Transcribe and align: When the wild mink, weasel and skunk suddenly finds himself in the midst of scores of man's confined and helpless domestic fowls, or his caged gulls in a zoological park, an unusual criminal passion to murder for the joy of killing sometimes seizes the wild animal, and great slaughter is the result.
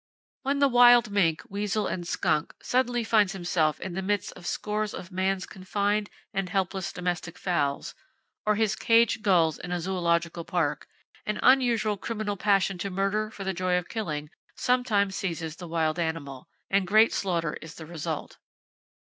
When 0.41 0.57
the 0.57 0.67
wild 0.67 1.11
mink, 1.11 1.43
weasel 1.47 1.85
and 1.85 2.07
skunk 2.07 2.55
suddenly 2.63 3.03
finds 3.03 3.33
himself 3.33 3.79
in 3.79 3.93
the 3.93 4.01
midst 4.01 4.31
of 4.31 4.47
scores 4.47 4.95
of 4.95 5.11
man's 5.11 5.45
confined 5.45 6.09
and 6.33 6.49
helpless 6.49 6.91
domestic 6.91 7.37
fowls, 7.37 7.93
or 8.43 8.55
his 8.55 8.75
caged 8.75 9.21
gulls 9.21 9.59
in 9.59 9.71
a 9.71 9.79
zoological 9.79 10.43
park, 10.43 10.87
an 11.27 11.39
unusual 11.43 11.97
criminal 11.97 12.35
passion 12.35 12.79
to 12.79 12.89
murder 12.89 13.29
for 13.29 13.43
the 13.43 13.53
joy 13.53 13.77
of 13.77 13.89
killing 13.89 14.31
sometimes 14.55 15.15
seizes 15.15 15.57
the 15.57 15.67
wild 15.67 15.99
animal, 15.99 16.49
and 16.67 16.87
great 16.87 17.13
slaughter 17.13 17.53
is 17.61 17.75
the 17.75 17.85
result. 17.85 18.37